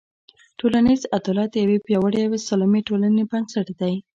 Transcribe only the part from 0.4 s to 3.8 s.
ټولنیز عدالت د یوې پیاوړې او سالمې ټولنې بنسټ